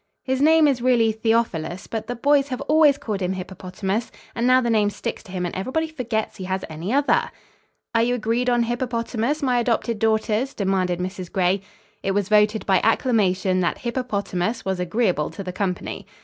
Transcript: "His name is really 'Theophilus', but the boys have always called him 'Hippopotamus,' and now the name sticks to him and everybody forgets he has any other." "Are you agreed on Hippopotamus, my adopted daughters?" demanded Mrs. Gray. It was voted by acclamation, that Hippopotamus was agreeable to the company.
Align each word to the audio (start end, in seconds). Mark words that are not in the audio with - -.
"His 0.23 0.41
name 0.41 0.67
is 0.67 0.81
really 0.81 1.11
'Theophilus', 1.11 1.85
but 1.85 2.07
the 2.07 2.15
boys 2.15 2.47
have 2.47 2.59
always 2.61 2.97
called 2.97 3.21
him 3.21 3.33
'Hippopotamus,' 3.33 4.11
and 4.33 4.47
now 4.47 4.59
the 4.59 4.71
name 4.71 4.89
sticks 4.89 5.21
to 5.21 5.31
him 5.31 5.45
and 5.45 5.53
everybody 5.53 5.87
forgets 5.89 6.37
he 6.37 6.45
has 6.45 6.65
any 6.71 6.91
other." 6.91 7.29
"Are 7.93 8.01
you 8.01 8.15
agreed 8.15 8.49
on 8.49 8.63
Hippopotamus, 8.63 9.43
my 9.43 9.59
adopted 9.59 9.99
daughters?" 9.99 10.55
demanded 10.55 10.97
Mrs. 10.97 11.31
Gray. 11.31 11.61
It 12.01 12.13
was 12.15 12.29
voted 12.29 12.65
by 12.65 12.79
acclamation, 12.81 13.59
that 13.59 13.77
Hippopotamus 13.77 14.65
was 14.65 14.79
agreeable 14.79 15.29
to 15.29 15.43
the 15.43 15.53
company. 15.53 16.07